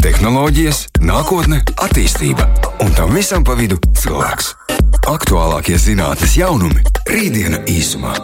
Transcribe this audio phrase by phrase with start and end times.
[0.00, 2.46] tehnoloģijas, nākotne, attīstība
[2.80, 4.54] un tam visam pa vidu cilvēks.
[5.10, 6.80] Aktuālākie zinātnīs jaunumi-
[7.12, 8.14] rītdiena īsumā.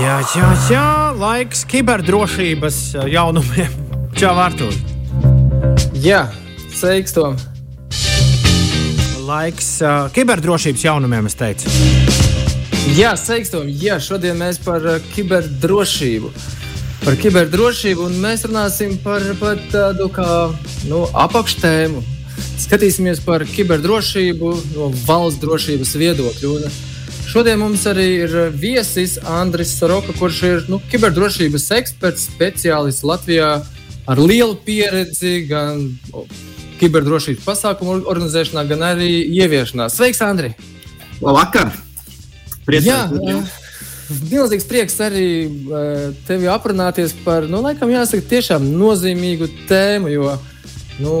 [0.00, 2.78] Jā, jā, jā, laiks kiberdrošības
[3.12, 3.70] jaunumiem.
[4.18, 4.74] Čau, Artur!
[6.02, 6.26] Jā,
[6.74, 7.36] sveiks, Tom!
[9.26, 11.70] Laiks uh, kiberdrošības jaunumiem, es teicu.
[12.96, 13.68] Jā, sveiks, Tom!
[13.70, 16.32] Jā, šodien mēs par uh, kiberdrošību.
[17.06, 20.26] Par kiberdrošību, un mēs runāsim par, par tādu kā
[20.90, 22.00] nu, apakštēmu.
[22.58, 26.50] Skatīsimies par kiberdrošību no valsts drošības viedokļa.
[26.50, 33.52] Un šodien mums arī ir viesis Andris Soroka, kurš ir nu, kiberdrošības eksperts, speciālists Latvijā
[34.10, 35.84] ar lielu pieredzi gan
[36.80, 39.12] kiberdrošības pasākumu organizēšanā, gan arī
[39.44, 39.86] ieviešanā.
[39.94, 40.56] Sveiks, Andri!
[41.22, 41.70] Labvakar!
[42.66, 43.04] Jā,
[44.08, 45.28] milzīgs prieks arī
[46.28, 50.34] tevi aprunāties par, nu, laikam, jāsaka, tiešām nozīmīgu tēmu, jo,
[51.02, 51.14] nu,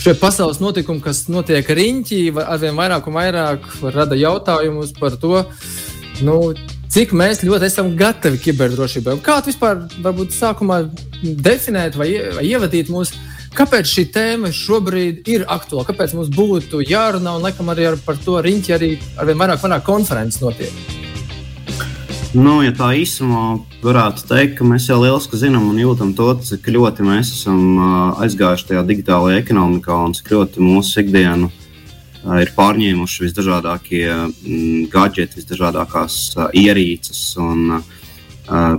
[0.00, 5.44] šie pasaules notikumi, kas notiek riņķī, arvien vairāk un vairāk rada jautājumus par to,
[6.26, 6.38] nu,
[6.94, 9.18] cik mēs ļoti esam gatavi kiberdrošībai.
[9.24, 10.82] Kā tu vispār, varbūt, sākumā
[11.22, 13.22] definēt vai, vai ievadīt mūsu
[13.54, 15.86] Kāpēc šī tēma šobrīd ir aktuāla?
[15.86, 19.62] Kāpēc mums būtu jārunā un laikam arī ar, par to riņķi arī ar vien vairāk,
[19.62, 21.03] vairāk konferences notiek?
[22.34, 26.66] Nu, ja tā īsumā varētu teikt, ka mēs jau lieliski zinām un jūtam to, cik
[26.74, 27.60] ļoti mēs esam
[28.24, 31.46] aizgājuši tajā digitālajā ekonomikā un cik ļoti mūsu ikdienu
[32.42, 34.08] ir pārņēmuši visdažādākie
[34.90, 36.16] gadgeti, visdažādākās
[36.58, 37.20] ierīces.
[37.42, 37.82] Un,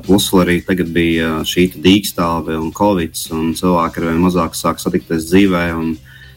[0.06, 5.26] Plus arī tagad bija šī dīkstāve un covid, un cilvēki ar vien mazāk sāk satikties
[5.32, 5.64] dzīvē.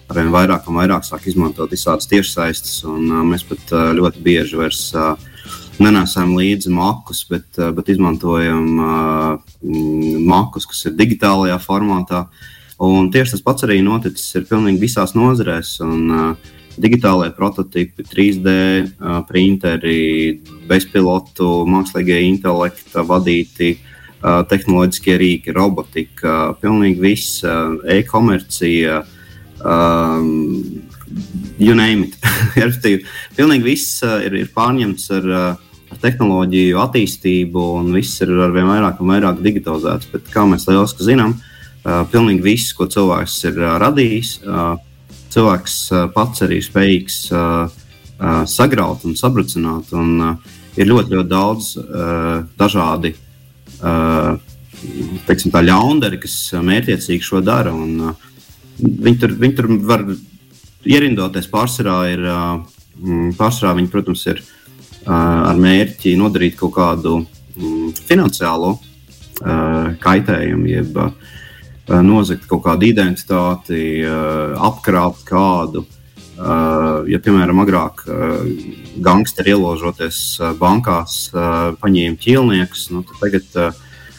[0.08, 4.86] Ar vien vairāk un vairāk sāk izmantot visādas tiešsaistes, un mēs pat ļoti bieži vairs
[5.82, 8.66] nenesam līdzi makus, bet, bet izmantojam
[10.28, 12.26] makus, kas ir digitālajā formātā.
[12.82, 15.76] Un tieši tas pats arī noticis pilnīgi visās nozarēs.
[15.86, 18.50] Un, uh, digitālajie prototypi, 3D
[19.28, 23.76] printeri, bezpilotu, mākslīgie intelekta vadīti
[24.20, 27.44] tehnoloģiskie rīki, robotika, pilnīgi viss,
[27.94, 29.02] e-komercija,
[29.62, 30.26] um,
[31.58, 32.18] you name it.
[33.38, 35.30] pilnīgi viss ir, ir pārņemts ar,
[35.88, 40.10] ar tehnoloģiju attīstību, un viss ir ar vien vairāk un vairāk digitalizēts.
[40.12, 44.74] Bet, kā mēs lieliski zinām, uh, pilnīgi viss, ko cilvēks ir uh, radījis, uh,
[45.32, 45.76] cilvēks
[46.14, 47.18] pats arī spējīgs
[48.48, 49.92] sagraut un sabrucināt.
[49.94, 50.38] Un,
[50.80, 51.66] ir ļoti, ļoti daudz
[52.58, 53.12] dažādi
[55.28, 56.34] teiksim, ļaundari, kas
[56.64, 57.74] mērķiecīgi šo dara.
[57.76, 58.14] Un,
[58.80, 60.06] viņi, tur, viņi tur var
[60.88, 61.98] ierindoties pārsvarā.
[62.14, 62.26] Ir,
[63.38, 64.42] pārsvarā viņi, protams, ir
[65.08, 67.14] ar mērķi nodarīt kaut kādu
[68.08, 68.76] finansiālo
[70.02, 71.12] kaitējumu, jeb uh,
[71.88, 75.86] Eh, nozagt kaut kādu identitāti, eh, apkrāpt kādu.
[76.36, 78.04] Eh, ja, piemēram, agrāk
[79.00, 83.74] gangsteri ieložoties bankās, paņēma ķīlniekus, nu, tad tagad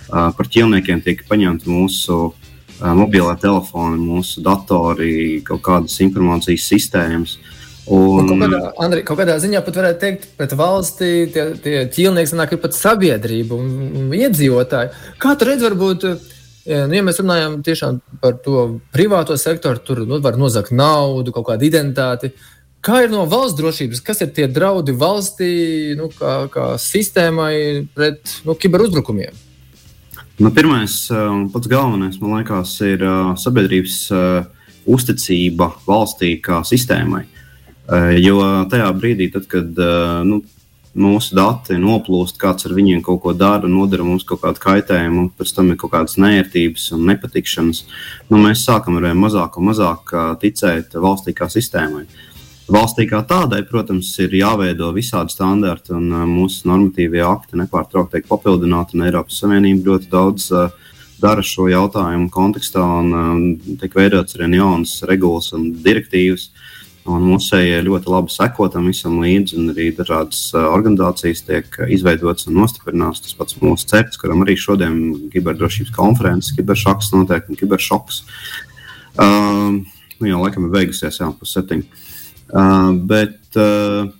[0.09, 2.33] par ķīlniekiem tiek paņemti mūsu
[2.81, 7.37] mobilā telefoni, mūsu datori, kaut kādas informācijas sistēmas.
[7.37, 7.58] Un,
[7.89, 12.37] un kaut, kādā, Andri, kaut kādā ziņā pat varētu teikt, ka valstī tie, tie ķīlnieki
[12.53, 13.71] ir pat sabiedrība un,
[14.03, 14.91] un iedzīvotāji.
[15.21, 16.11] Kā tu redzi, varbūt
[16.69, 17.55] Nu, ja mēs runājam
[18.21, 22.33] par to privāto sektoru, tur nu, var nozagt naudu, kaut kādu identitāti.
[22.85, 24.03] Kā ir no valsts drošības?
[24.05, 29.33] Kas ir tie draudi valstī, nu, kā, kā sistēmai pret nu, kiberuzbrukumiem?
[30.39, 37.25] Nu, pirmais un pats galvenais, man liekas, ir uh, sabiedrības uh, uzticība valstī kā sistēmai.
[37.25, 37.38] Uh,
[38.19, 38.39] jo
[38.69, 40.41] tajā brīdī, tad, kad uh, nu,
[40.99, 45.29] mūsu dati noplūst, kāds ar viņiem kaut ko dara, nodara mums kaut kādu kaitējumu, un
[45.37, 47.83] pēc tam ir kaut kādas nērtības un nepatikšanas.
[48.29, 52.07] Nu, mēs sākam ar vien mazāk un mazāk ticēt valstī kā sistēmai.
[52.69, 58.97] Valstī kā tādai, protams, ir jāveido visādi standarti, un mūsu normatīvie akti nepārtraukti tiek papildināti,
[58.97, 60.69] un Eiropas Savienība ļoti daudz uh,
[61.21, 66.49] dara šo jautājumu kontekstā, un uh, tiek veidots arī jaunas regulas un direktīvas.
[66.49, 72.49] Uh, Un musēji ļoti labi seko tam visam līdzi, un arī dažādas organizācijas tiek izveidotas
[72.49, 73.23] un nostiprinātas.
[73.23, 78.21] Tas pats mūsu CEPS, kuram arī šodien ir kiberdrošības konferences, kiberšoks notiek un kiberšoks.
[79.19, 79.79] Uh,
[80.19, 81.87] nu, jau laikam ir beigusies, jau pusseptiņi.
[82.49, 84.11] Uh, bet uh,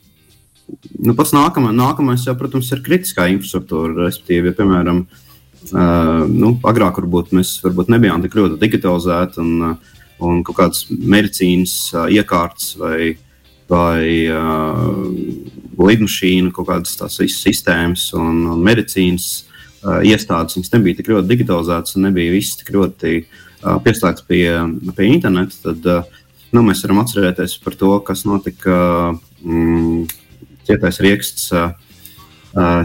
[1.04, 4.08] nu, pats nākamais, nākamais jau, protams, ir kritiskā infrastruktūra.
[4.08, 9.44] Respektīvi, ja, piemēram, uh, nu, agrāk varbūt mēs varbūt nebijām tik ļoti digitalizēti.
[9.44, 13.16] Un, uh, un kaut kādas medicīnas uh, iekārtas vai,
[13.70, 15.10] vai uh,
[15.80, 20.58] lidmašīnu, kaut kādas tās sistēmas un, un medicīnas uh, iestādes.
[20.60, 23.22] Viņas nebija tik ļoti digitalizētas un nebija viss tik ļoti
[23.60, 24.44] pieslēgts pie,
[24.96, 25.88] pie interneta, tad
[26.56, 28.78] nu, mēs varam atcerēties par to, kas notika
[29.44, 30.06] mm,
[30.70, 31.50] Cietais rieksts.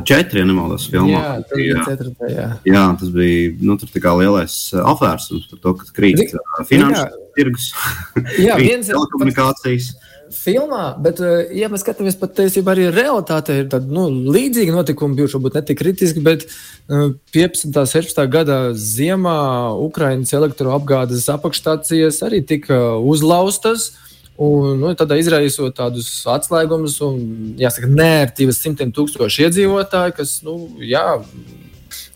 [0.05, 1.15] Četri, ja nemaldos, filmā.
[1.15, 2.49] Jā, tas bija ceturtā, jā.
[2.69, 3.79] jā, tas bija nu,
[4.21, 6.35] lielais apvērsums par to, ka krīt
[6.69, 7.71] finanšu tirgus,
[8.61, 9.95] viens telekomunikācijas.
[9.95, 11.21] Ir filmā, bet,
[11.55, 15.81] ja mēs skatāmies patiesībā arī realitāte, ir tāda nu, līdzīga notikuma bijuši, varbūt ne tik
[15.81, 16.47] kritiski, bet
[16.89, 17.69] 15.
[17.71, 18.23] un 16.
[18.33, 19.37] gada ziemā
[19.85, 23.93] Ukraiņas elektroapgādes apakšstācijas arī tika uzlaustas.
[24.35, 27.21] Un, nu, tādā izraisot tādus atslēgumus un,
[27.61, 31.05] jāsaka, nērtības simtiem tūkstošu iedzīvotāju, kas, nu, jā,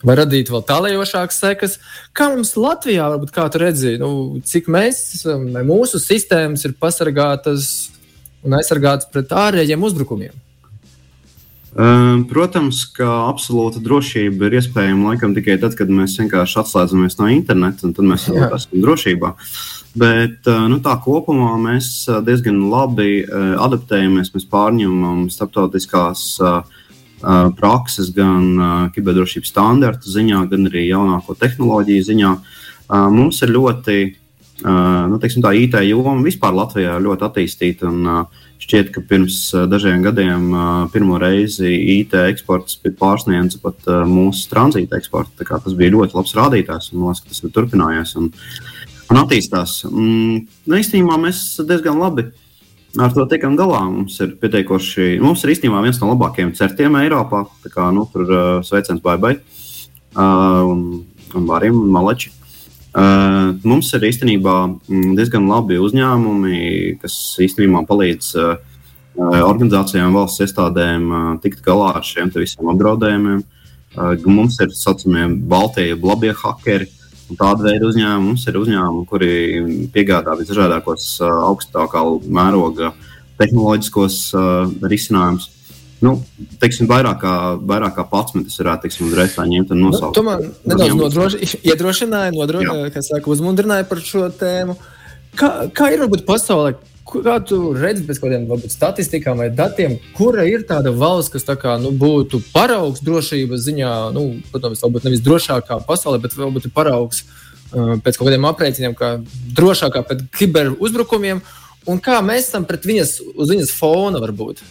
[0.03, 1.77] var radīt vēl tālējošākas sekas.
[2.15, 4.11] Kā mums Latvijā, varbūt kā tu redzi, nu,
[4.43, 5.23] cik mēs,
[5.63, 7.71] mūsu sistēmas ir pasargātas
[8.43, 10.35] un aizsargāts pret ārējiem uzbrukumiem?
[11.77, 17.27] Ehm, protams, ka absolūta drošība ir iespējama laikam tikai tad, kad mēs vienkārši atslēdzamies no
[17.29, 19.35] interneta, un tad mēs esam drošībā.
[19.97, 26.27] Bet eh, nu, tā kopumā mēs eh, diezgan labi eh, adaptējamies, mēs pārņemam starptautiskās
[27.59, 32.29] prakses gan kiberdrošības standartu ziņā, gan arī jaunāko tehnoloģiju ziņā.
[33.11, 33.95] Mums ir ļoti
[34.63, 37.89] nu, teiksim, tā IT joma vispār Latvijā ir ļoti attīstīta.
[37.89, 38.29] Un,
[38.59, 39.37] šķiet, ka pirms
[39.71, 40.49] dažiem gadiem
[40.91, 45.47] pirmo reizi IT eksports bija pārsniedzis pat mūsu tranzīta eksportu.
[45.47, 48.27] Tas bija ļoti labs rādītājs un liekas, tas ir turpinājies un,
[49.09, 49.79] un attīstās.
[49.87, 52.27] Mm, nu, īstenībā mēs diezgan labi
[52.97, 53.83] ar to tiekam galā.
[53.89, 57.45] Mums ir pietiekoši, mums ir īstenībā viens no labākajiem certiem Eiropā.
[57.63, 60.83] Tā kā nu, tur uh, sveiciens Baibai uh, un,
[61.35, 62.33] un Vārim un Maleči.
[62.89, 66.61] Uh, mums ir īstenībā mm, diezgan labi uzņēmumi,
[67.03, 67.15] kas
[67.45, 68.55] īstenībā palīdz uh,
[69.19, 73.45] organizācijām, valsts iestādēm uh, tikt galā ar šiem visiem apdraudējumiem.
[74.29, 76.87] Mums ir tā saucamie baltie, labie hackeri.
[77.29, 79.31] Tāda veida uzņēmumi mums ir uzņēmumi, kuri
[79.93, 82.91] piegādā visdažādākos augstākā mēroga
[83.41, 84.19] tehnoloģiskos
[84.93, 85.49] risinājumus
[86.05, 86.13] nu,
[86.61, 87.33] teiksim, vairāk kā,
[87.69, 90.19] vairāk kā pats man tas varētu teiksim, uzreiz tā ņemt un nosaukt.
[90.19, 92.63] Nu, man nedaudz nodroši, iedrošināji, nodro,
[92.95, 94.77] saka, uzmundrināji par šo tēmu.
[95.39, 96.77] Kā, kā ir varbūt pasaulē?
[97.09, 101.55] Kā tu redzi pēc kādiem varbūt, statistikām vai datiem, kura ir tāda valsts, kas tā
[101.57, 106.75] kā, nu, būtu paraugs drošības ziņā, nu, protams, varbūt nevis drošākā pasaulē, bet varbūt ir
[106.75, 109.15] paraugs uh, pēc kaut kādiem aprēķiniem, kā
[109.57, 111.41] drošākā pret kiberuzbrukumiem,
[111.89, 114.61] un kā mēs esam pret viņas, uz viņas fona varbūt?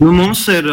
[0.00, 0.66] Nu, mums ir,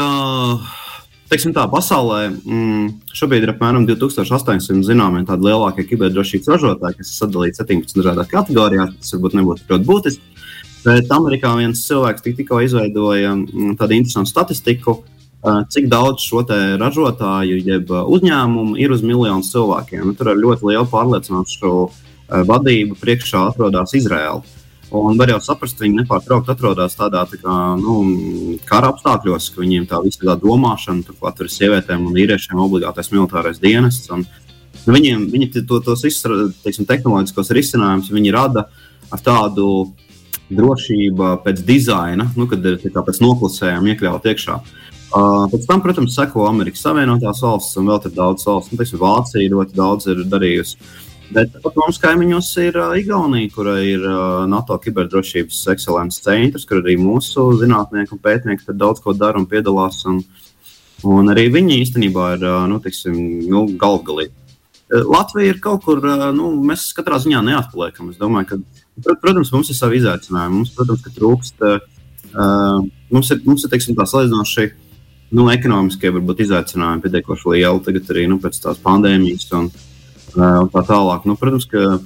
[1.30, 7.20] teiksim tā, pasaulē mm, šobrīd ir apmēram 2800 zināmie tādi lielākie kiberdrošības ražotāji, kas ir
[7.20, 8.96] sadalīti 17 dažādās kategorijās.
[8.98, 10.46] Tas varbūt nebūtu ļoti būtiski.
[10.82, 14.98] Bet Amerikā viens cilvēks tik, tikko izveidoja mm, tādu interesantu statistiku,
[15.42, 16.42] cik daudz šo
[16.82, 20.04] ražotāju, jeb uzņēmumu ir uz miljonu cilvēkiem.
[20.06, 21.76] Nu, tur ar ļoti lielu pārliecinošu
[22.50, 24.42] vadību priekšā atrodas Izraela.
[24.92, 29.64] Un var jau saprast, ka viņi nepārtraukti atrodas tādā tā kā, nu, kara apstākļos, ka
[29.64, 34.12] viņiem tā visa tā domāšana, turklāt ar sievietēm un vīriešiem obligātais militārais dienests.
[34.12, 34.26] Un,
[34.84, 38.68] nu, viņiem, viņi to, tos visus teiksim, tehnoloģiskos risinājumus rada
[39.12, 39.94] ar tādu
[40.52, 44.58] drošību pēc dizaina, nu, kad ir pēc noklusējuma iekļaut iekšā.
[45.12, 48.72] Uh, pēc tam, protams, seko Amerikas Savienotās valstis un vēl daudz valsts.
[48.72, 50.78] Nu, teiksim, Vācija ļoti daudz ir darījusi.
[51.32, 56.82] Bet pat mums kaimiņos ir uh, Igaunija, kurai ir uh, NATO kiberdrošības ekscelences centrs, kur
[56.82, 60.02] arī mūsu zinātnieki un pētnieki daudz ko dara un piedalās.
[60.12, 60.20] Un,
[61.08, 63.16] un arī viņi īstenībā ir uh, nu, tiksim,
[63.48, 64.28] nu, galvgalī.
[64.92, 68.10] Uh, Latvija ir kaut kur, uh, nu, mēs katrā ziņā neatpaliekam.
[68.12, 70.58] Es domāju, ka, protams, mums ir savi izaicinājumi.
[70.58, 72.82] Mums, protams, ka trūkst, uh,
[73.14, 74.68] mums ir, mums ir teiksim, tā salīdzinoši
[75.40, 79.48] nu, ekonomiskie varbūt, izaicinājumi pietiekoši lieli tagad arī nu, pēc tās pandēmijas.
[79.62, 79.88] Un, uh,
[80.38, 81.28] un tā tālāk.
[81.28, 82.00] Nu, protams, ka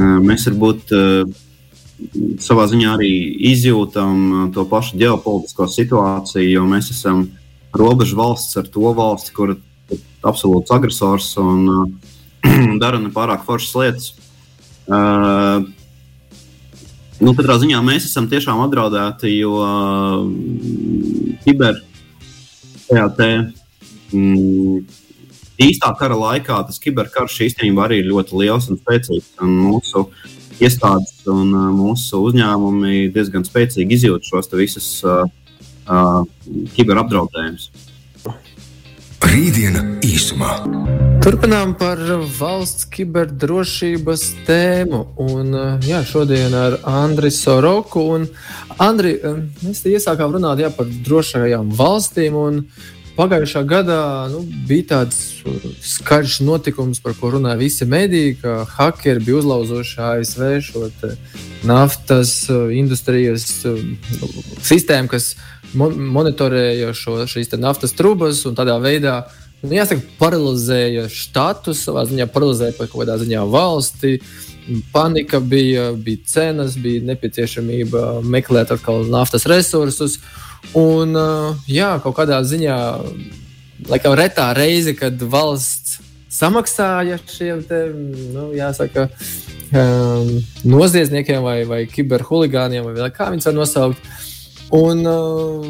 [0.00, 0.94] mēs varbūt
[2.40, 3.10] savā ziņā arī
[3.50, 7.26] izjūtam to pašu ģeopolitisko situāciju, jo mēs esam
[7.76, 11.98] robežu valsts ar to valsti, kur ir absolūts agresors un
[12.82, 14.08] dara nepārāk foršas lietas.
[17.20, 19.58] Nu, katrā ziņā mēs esam tiešām apdraudēti, jo
[21.44, 21.82] kiber
[22.86, 23.28] tajā te,
[24.16, 24.78] mm,
[25.66, 29.34] īstā kara laikā tas kiberkarš īstenībā arī ir ļoti liels un spēcīgs.
[29.44, 30.06] Un mūsu
[30.60, 35.24] iestādes un uh, mūsu uzņēmumi diezgan spēcīgi izjūt šos visus uh,
[35.88, 36.22] uh,
[36.76, 37.70] kiberapdraudējumus.
[39.30, 40.54] Rītdiena īsumā.
[41.20, 42.00] Turpinām par
[42.38, 45.00] valsts kiberdrošības tēmu.
[45.20, 48.06] Un, uh, jā, šodien ar Andriu Soroku.
[48.16, 48.24] Un,
[48.80, 52.40] Andri, um, mēs iesākām runāt jā, par drošajām valstīm.
[52.40, 52.62] Un,
[53.20, 54.00] pagājušā gadā
[54.32, 55.18] nu, bija tāds
[55.84, 60.88] skaļš notikums, par ko runāja visi mediji, ka hackeri bija uzlauzuši ASV šo
[61.68, 62.32] naftas
[62.72, 63.46] industrijas
[64.64, 65.34] sistēmu, kas
[65.76, 69.20] monitorēja šo, šīs naftas trubas un tādā veidā.
[69.60, 74.16] Nu, jāsaka, paralizēja štatus, savā ziņā paralizēja kaut kādā ziņā valsti.
[74.92, 80.18] Panika bija, bija cenas, bija nepieciešamība meklēt atkal naftas resursus.
[80.76, 81.16] Un,
[81.70, 82.76] jā, kaut kādā ziņā,
[83.90, 85.98] laikam, retā reize, kad valsts
[86.30, 87.80] samaksāja šiem te,
[88.34, 89.08] nu, jāsaka,
[89.74, 90.30] um,
[90.68, 94.10] noziedzniekiem vai, vai kiberhuligāniem, vai kā viņus var nosaukt.
[94.76, 95.66] Un, uh,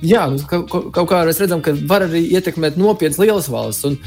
[0.00, 3.90] jā, nu, kaut, kaut kā mēs redzam, ka var arī ietekmēt nopietnas lielas valsts.
[3.90, 3.98] Un,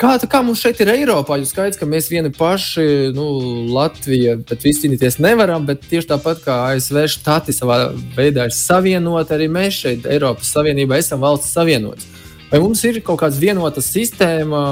[0.00, 1.36] Kā, kā mums šeit ir Eiropā?
[1.36, 3.24] Jūs skaidrs, ka mēs vieni paši, nu,
[3.68, 9.34] Latvija, bet visi cīnīties nevaram, bet tieši tāpat kā ASV štati savā veidā ir savienoti,
[9.36, 12.08] arī mēs šeit Eiropas Savienībā esam valsts savienots.
[12.48, 14.62] Vai mums ir kaut kāda vienota sistēma,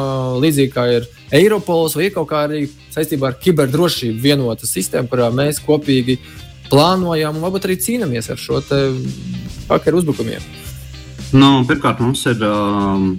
[0.40, 2.62] līdzīgi kā ir Eiropols, vai ir kaut kā arī
[2.94, 6.16] saistībā ar kiberdrošību vienota sistēma, kurā mēs kopīgi
[6.72, 8.64] plānojam un varbūt arī cīnāmies ar šo
[9.68, 10.67] hakeru uzbrukumiem?
[11.28, 13.10] Nu, pirmkārt, mums ir um,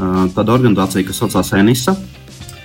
[0.00, 1.92] uh, tāda organizācija, kas saucās ENISA.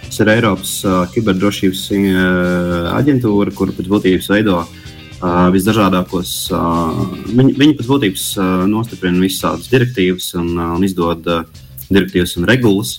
[0.06, 6.32] Tas ir Eiropas uh, kiberdrošības uh, aģentūra, kur pēc būtības veido uh, visdažādākos.
[6.56, 11.44] Uh, viņi, viņi pēc būtības uh, nostiprina visādas direktīvas un, uh, un izdod uh,
[11.90, 12.94] direktīvas un regulas.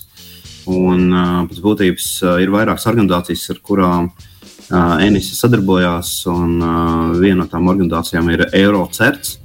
[0.69, 7.17] Un, uh, pēc būtības uh, ir vairākas organizācijas, ar kurām uh, ENISA sadarbojās, un uh,
[7.17, 9.39] viena no tām organizācijām ir Eurocerts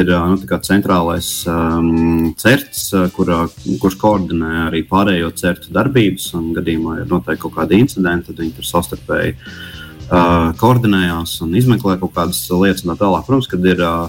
[0.00, 3.46] ir nu, centrālais um, certs, kurā,
[3.82, 6.30] kurš koordinē arī pārējo certu darbības.
[6.56, 12.14] Gadījumā, ja notiek kaut kādi incidenti, tad viņi tur savstarpēji uh, koordinējās un izmeklē kaut
[12.16, 13.26] kādas lietas un tā tālāk.
[13.28, 14.08] Protams, kad ir uh,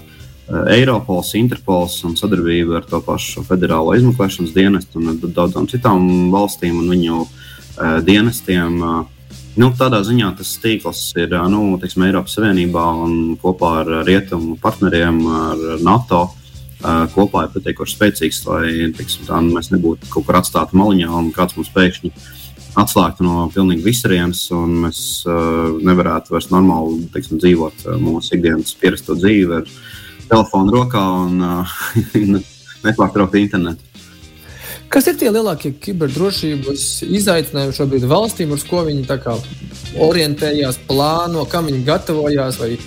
[0.72, 6.90] Eiropols, Interpols un sadarbība ar to pašu federālo izmeklēšanas dienestu un daudzām citām valstīm un
[6.96, 8.82] viņu uh, dienestiem.
[8.82, 9.06] Uh,
[9.58, 15.18] Nu, tādā ziņā tas tīkls ir nu, teiksim, Eiropas Savienībā un kopā ar rietumu partneriem,
[15.34, 16.28] ar NATO.
[17.16, 21.32] Kopā ir pietiekoši spēcīgs, lai teiksim, tā, nu, mēs nebūtu kaut kur atstāti maliņā un
[21.34, 22.12] kāds mums pēkšņi
[22.78, 29.18] atslēgtu no pilnīgi visarienes, un mēs uh, nevarētu vairs normāli teiksim, dzīvot mūsu ikdienas pierasto
[29.18, 29.72] dzīvi ar
[30.28, 31.78] telefonu rokā un uh,
[32.86, 33.87] nepārtraukti internetu.
[34.88, 39.04] Kas ir tie lielākie kiberdrošības izaicinājumi šobrīd valstīm, uz ko viņi
[40.04, 42.78] orientējās, plāno, kam viņi gatavojās, vai,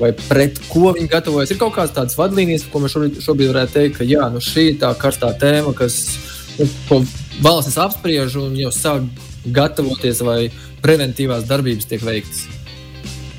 [0.00, 1.52] vai pret ko viņi gatavojas?
[1.54, 4.66] Ir kaut kādas tādas vadlīnijas, ko mēs šobrīd, šobrīd varētu teikt, ka jā, nu šī
[4.72, 6.00] ir tā karstā tēma, kas
[6.58, 7.00] nu,
[7.44, 9.06] valstis apspriež un jau sāk
[9.46, 10.48] gatavoties, vai
[10.82, 12.46] preventīvās darbības tiek veiktas.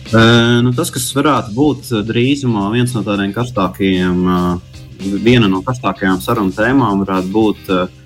[0.07, 4.21] Uh, nu, tas, kas varētu būt drīzumā viens no tādiem karstākajiem,
[5.19, 7.96] viena no karstākajām sarunu tēmām, varētu būt uh,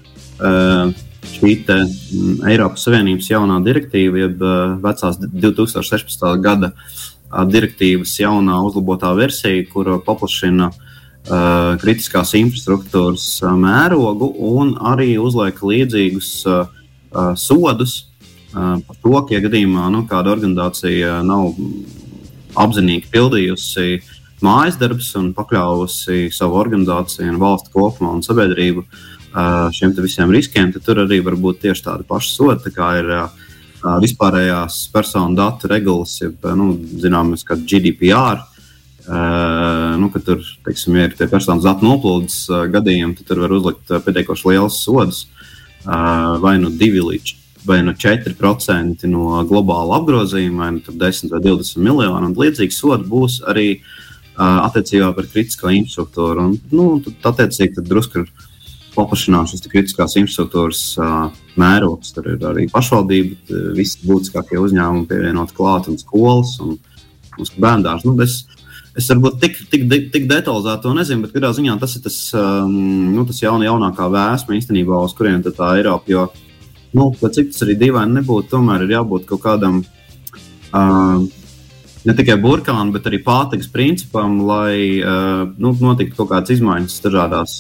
[0.42, 4.44] šī te, mm, Eiropas Savienības jaunā direktīva, jeb
[4.84, 6.38] vecās 2016.
[6.42, 6.72] gada
[7.32, 10.72] direktīvas jaunā uzlabotā versija, kur paplašina
[11.82, 16.32] kritiskās infrastruktūras mērogu un arī uzliek līdzīgus
[17.38, 17.94] sodus
[18.52, 21.54] par to, ka, ja gadījumā nu, kāda organizācija nav
[22.60, 24.02] apzinīgi pildījusi
[24.42, 30.72] mājas darbus un pakļāvusi savu organizāciju, un valsti kopumā un sabiedrību uh, šiem visiem riskiem,
[30.74, 33.12] tad tur arī var būt tieši tāda paša soda, kā ir
[34.04, 38.48] vispārējās personu datu regulas, jeb, nu, zināmas, kā GDPR.
[39.02, 43.56] Uh, nu, tur teiksim, ja ir tie personas datu noplūdes uh, gadījumi, tad tur var
[43.58, 45.24] uzlikt uh, pietiekoši liels sods,
[45.88, 47.34] uh, vai nu 2 līdz
[47.66, 52.30] vai nu 4% no globāla apgrozījuma, vai nu 10 vai 20 miljonu.
[52.30, 56.48] Un līdzīgs sods būs arī uh, attiecībā par kritisko infrastruktūru.
[56.48, 58.32] Un, nu, tad, attiecīgi, tad drusku ir
[58.96, 60.82] paplašināt šīs kritiskās infrastruktūras
[61.60, 62.14] mērogs.
[62.16, 66.78] Tur ir arī pašvaldība, visi būtiskākie uzņēmumi pievienot klāt un skolas un,
[67.38, 68.06] un bērndārs.
[68.08, 68.42] Nu, es,
[68.98, 73.26] es varbūt tik, tik, tik detalizēti to nezinu, bet kādā ziņā tas ir tas, nu,
[73.28, 76.12] tas jauna, jaunākā vēsma īstenībā, uz kurien tā Eiropa.
[76.12, 76.28] Jo,
[76.98, 79.84] nu, cik tas arī dīvaini nebūtu, tomēr ir jābūt kaut kādam.
[80.72, 81.28] Uh,
[82.08, 87.58] ne tikai burkānu, bet arī pātagas principam, lai uh, nu, notiktu kaut kādas izmaiņas dažādās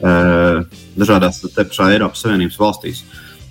[0.00, 3.02] dažādās pašā Eiropas Savienības valstīs.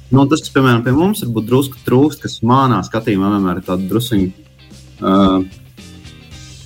[0.10, 3.86] Nu, tas, kas, piemēram, pie mums ir drusku trūkst, kas manā skatījumā vienmēr ir tāds
[3.92, 4.30] druskuļi,
[5.06, 5.44] uh,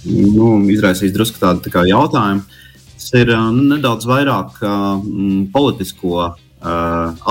[0.08, 2.46] nu, izraisījis drusku tādu tā jautājumu.
[2.94, 5.04] Tas ir uh, nedaudz vairāk uh,
[5.52, 6.38] politisko uh,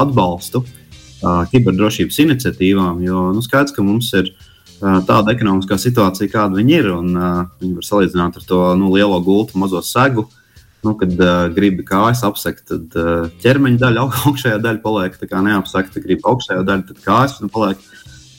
[0.04, 6.60] atbalstu uh, kiberdrošības iniciatīvām, jo nu, skaidrs, ka mums ir uh, tāda ekonomiskā situācija, kāda
[6.60, 10.28] viņi ir, un uh, viņi var salīdzināt ar to nu, lielo gultu, mazo segu.
[10.28, 10.41] Uh,
[10.82, 16.26] nu, kad uh, gribi kājas apsekt, tad uh, ķermeņa daļa, augšējā daļa paliek neapsekta, gribi
[16.26, 17.90] augšējā daļa, tad kājas paliek.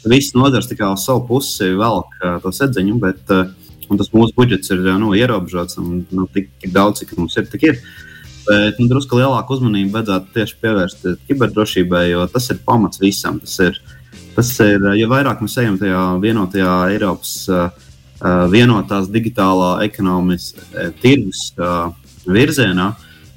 [0.04, 3.48] Viss nodars tikai uz savu pusi velk uh, to sedziņu, bet uh,
[3.94, 7.68] tas mūsu budžets ir nu, ierobežots un nu, tik, tik daudz, cik mums ir, tik
[7.70, 7.80] ir.
[8.44, 13.40] Bet nu, drusku lielāku uzmanību vajadzētu tieši pievērst kiberdrošībai, jo tas ir pamats visam.
[13.40, 13.80] Tas ir,
[14.36, 17.70] tas ir ja vairāk mēs ejam tajā vienotajā Eiropas uh,
[18.52, 21.94] vienotās digitālā ekonomiskā tirgus uh,
[22.30, 22.92] virzienā,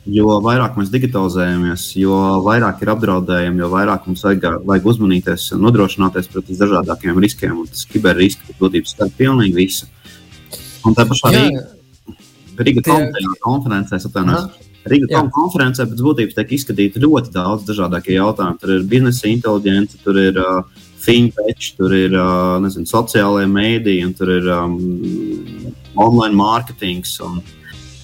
[0.07, 2.17] jo vairāk mēs digitalizējamies, jo
[2.47, 7.57] vairāk ir apdraudējumi, jo vairāk mums vajag, vajag uzmanīties un nodrošināties pret visdažādākajiem riskiem.
[7.63, 9.91] Un tas kiberrisks būtībā skar pilnīgi visu.
[10.87, 11.67] Un tā pašā Rīga,
[12.57, 13.27] Rīga Tie...
[13.43, 14.65] konferencē, atvainojos.
[14.87, 18.61] Rīga Tom konferencē pēc būtības tiek izskatīti ļoti daudz dažādākie jautājumi.
[18.63, 20.61] Tur ir biznesa inteligence, tur ir uh,
[21.03, 24.79] fintech, tur ir uh, nezinu, sociālajie mēdīji, tur ir um,
[25.99, 27.17] online mārketings.
[27.27, 27.56] Un, uh,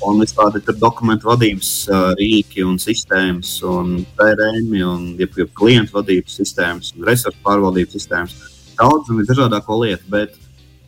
[0.06, 1.72] un visādi dokumentu vadības
[2.18, 8.38] rīki un sistēmas, un PRM, un jeb, jeb klientu vadības sistēmas, un resursu pārvaldības sistēmas.
[8.78, 10.38] Daudz un visdažādāko lietu, bet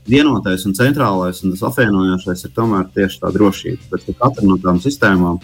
[0.08, 3.90] vienotais un centrālais un tas apvienojošais ir tomēr tieši tā drošība.
[3.92, 5.40] Bet katra no tām sistēmām,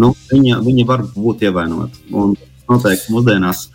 [0.00, 2.04] nu, viņa, viņa var būt ievainota.
[2.12, 2.36] Un
[2.70, 3.68] noteikti mūsdienās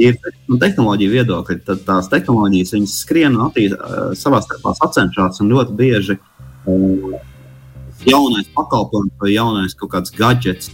[0.00, 0.16] ir
[0.48, 6.20] nu, tehnoloģija viedokļa, tad tās tehnoloģijas skrien un attīstās savā starpā sacenšas un ļoti bieži.
[6.68, 7.14] Um,
[8.06, 10.70] jaunais pakalpojums vai jaunais kaut kāds gadgets.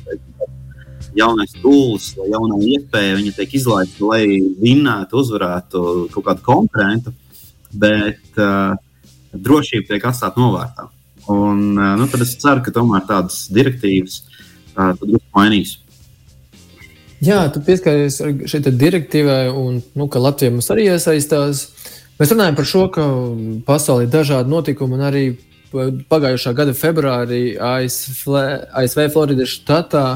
[1.16, 4.26] Jaunais tūlis vai jaunā iespēja, viņa tiek izlaista, lai
[4.60, 7.14] vinnētu, uzvarētu kaut kādu konkurentu,
[7.72, 8.76] bet uh,
[9.32, 10.90] drošība tiek atstāta novārtā.
[11.32, 14.20] Un, uh, nu, tad es ceru, ka tomēr tādas direktīvas
[14.76, 14.92] uh,
[15.32, 15.78] mainīs.
[17.24, 21.70] Jā, tu pieskaries šeit direktīvai, un nu, Latvija mums arī iesaistās.
[22.20, 23.06] Mēs runājam par šo, ka
[23.64, 25.24] pasaulē ir dažādi notikumi, un arī
[25.72, 28.36] pagājušā gada februārī ASV,
[28.76, 30.06] ASV Floridas štatā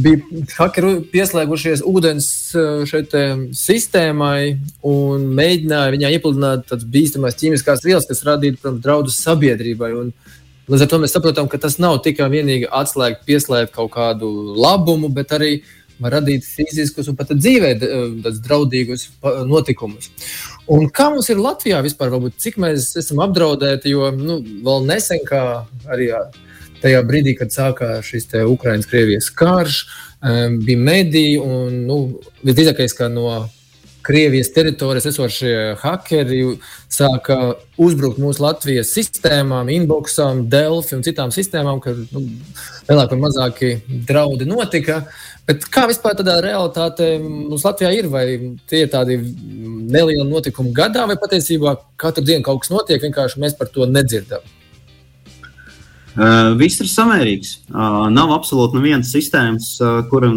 [0.00, 0.18] bija
[0.56, 2.28] hakeri pieslēgušies ūdens
[2.58, 3.14] eh, šeit
[3.58, 4.56] sistēmai
[4.90, 9.92] un mēģināja viņā iepludināt tādas bīstamas ķīmiskās vielas, kas radītu protams, draudus sabiedrībai.
[10.00, 10.14] Un,
[10.64, 15.10] Līdz ar to mēs saprotam, ka tas nav tikai vienīgi atslēgt, pieslēgt kaut kādu labumu,
[15.12, 15.58] bet arī
[16.00, 19.10] var radīt fiziskus un pat dzīvē eh, draudīgus
[19.44, 20.08] notikumus.
[20.72, 25.20] Un kā mums ir Latvijā vispār, varbūt, cik mēs esam apdraudēti, jo nu, vēl nesen,
[25.28, 25.42] kā
[25.92, 26.08] arī
[26.80, 29.82] tajā brīdī, kad sākās šis Ukraiņas-Krievijas karš,
[30.64, 31.98] bija mediji un nu,
[32.46, 33.28] visdrīzākais, ka no
[34.04, 36.42] Krievijas teritorijas esošie hakeri
[36.92, 42.26] sāka uzbrukt mūsu Latvijas sistēmām, inboxām, Delfi un citām sistēmām, kad nu,
[42.90, 43.70] lielākie un mazākie
[44.08, 45.06] draudi notika.
[45.48, 48.10] Bet kā vispār tādā realitātē mums Latvijā ir?
[48.12, 48.26] Vai
[48.68, 53.56] tie ir tādi nelieli notikumi gadā, vai patiesībā katru dienu kaut kas notiek, vienkārši mēs
[53.56, 54.44] par to nedzirdam?
[56.14, 57.56] Uh, viss ir samērīgs.
[57.72, 60.28] Uh, nav absolūti nevienas sistēmas, uh, kur,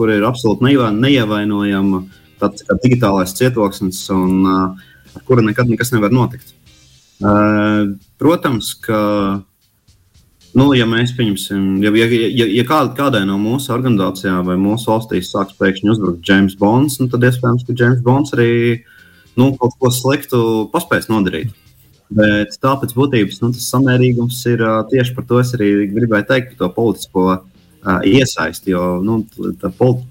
[0.00, 5.92] kur ir absolūti neievainojama uh, tāds kā digitālais cietoksnis, un uh, ar kuru nekad nekas
[5.94, 6.54] nevar notikt.
[7.22, 8.98] Uh, protams, ka,
[10.58, 14.90] nu, ja mēs pieņemsim, ja, ja, ja, ja kād, kādai no mūsu organizācijām vai mūsu
[14.90, 18.52] valstīs sāks pēkšņi uzbrukt James Bonds, nu, tad iespējams, ka James Bonds arī
[19.38, 20.42] nu, kaut ko sliktu
[20.74, 21.54] paspēs nodarīt.
[22.12, 26.58] Bet tāpēc būtības nu, tas samērīgums ir tieši par to es arī gribēju teikt, par
[26.66, 27.51] to politisko uh, uh,
[27.82, 28.72] iesaisti.
[28.74, 29.22] Jo nu,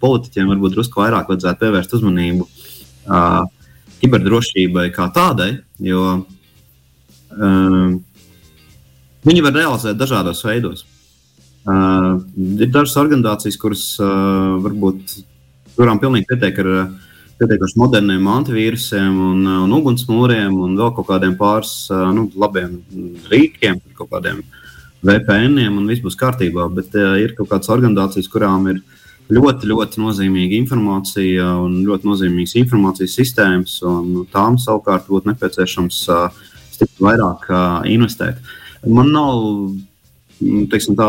[0.01, 3.43] politiķiem varbūt drusku vairāk vajadzētu pievērst uzmanību uh,
[4.01, 7.91] kiberdrošībai kā tādai, jo uh,
[9.27, 10.85] viņi var realizēt dažādos veidos.
[11.61, 12.17] Uh,
[12.57, 15.19] ir dažas organizācijas, kuras uh, varbūt
[15.77, 16.71] kurām pilnīgi pietiek ar
[17.41, 22.81] pietiekuši moderniem antivīrusiem un, un ugunsmūriem un vēl kaut kādiem pāris uh, nu, labiem
[23.29, 24.57] rīkiem, kaut kādiem uh,
[25.05, 26.67] VPN-iem un viss būs kārtībā.
[26.75, 28.81] Bet uh, ir kaut kādas organizācijas, kurām ir
[29.31, 36.41] ļoti, ļoti nozīmīga informācija un ļoti nozīmīgas informācijas sistēmas, un tām savukārt būtu nepieciešams uh,
[37.01, 38.41] vairāk uh, investēt.
[38.87, 39.39] Man nav,
[40.41, 41.07] mm, teiksim, tā,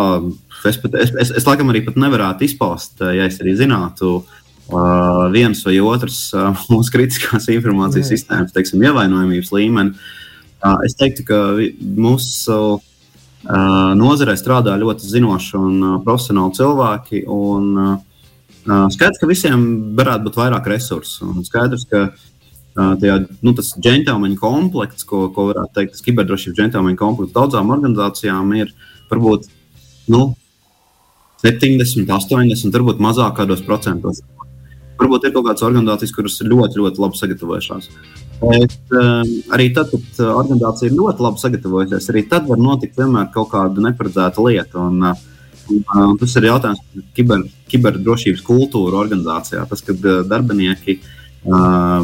[0.68, 4.20] es, pat, es, es, es laikam arī nevarētu izpaust, ja es arī zinātu.
[4.72, 8.12] Uh, viens vai otrs uh, mūsu kritiskās informācijas mm.
[8.14, 9.92] sistēmas, teiksim, ievainojamības līmeni.
[10.62, 11.40] Uh, es teiktu, ka
[11.98, 12.91] mūsu uh,
[13.42, 17.22] Nozarē strādā ļoti zinoši un profesionāli cilvēki.
[17.26, 17.96] Un,
[18.66, 19.64] skaidrs, ka visiem
[19.98, 21.26] varētu būt vairāk resursu.
[21.33, 22.05] Un skaidrs, ka
[22.74, 28.55] tajā, nu, tas džentlmeņa komplekts, ko, ko varētu teikt, tas kiberdrošības džentlmeņa komplekts daudzām organizācijām
[28.61, 28.72] ir
[29.11, 29.50] varbūt
[30.12, 30.22] nu,
[31.42, 34.22] 70, 80, varbūt mazāk kādos procentos.
[35.03, 37.91] Varbūt ir kaut kādas organizācijas, kuras ir ļoti, ļoti labi sagatavojušās.
[38.43, 42.99] Bet um, arī tad, kad uh, organizācija ir ļoti labi sagatavojusies, arī tad var notikt
[42.99, 44.87] vienmēr kaut kāda neparedzēta lieta.
[44.87, 45.29] Un, uh,
[45.71, 49.62] Un, tas ir jautājums par kiber, kiberdrošības kultūru organizācijā.
[49.71, 50.99] Tas, kad darbinieki,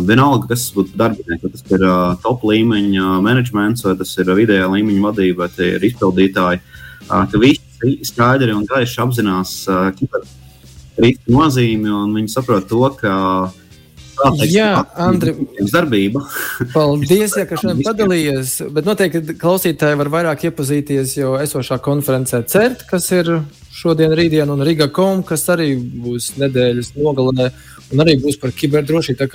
[0.09, 1.87] vienalga, kas būtu darbinieki, vai tas ir
[2.25, 6.63] top līmeņa menedžments, vai tas ir vidējā līmeņa vadība, vai tie ir izpildītāji,
[7.09, 9.55] ka visi skaidri un gaiši apzinās
[10.99, 13.15] kiberrisku nozīmi un viņi saprot to, ka
[14.19, 15.31] Teiks, Jā, Andri,
[15.71, 16.25] darbība.
[16.73, 18.57] paldies, ja, ka šodien padalījies.
[18.75, 23.31] Bet noteikti klausītāji var vairāk iepazīties jau esošā konferencē CERT, kas ir
[23.79, 27.53] šodien, rītdien, un Riga Kom, kas arī būs nedēļas nogalē,
[27.95, 29.31] un arī būs par kiberdrošību.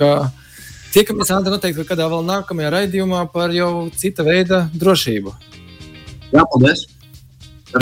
[0.94, 5.32] Tiekamies, Andri, noteikti kādā vēl nākamajā raidījumā par jau cita veida drošību.
[6.34, 6.84] Jā, paldies!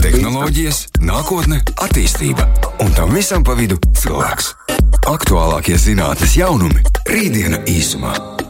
[0.00, 2.46] Tehnoloģijas, nākotne, attīstība
[2.80, 4.54] un tam visam pa vidu cilvēks.
[5.12, 6.80] Aktuālākie zinātnīs jaunumi-
[7.12, 8.41] rītdiena īsumā.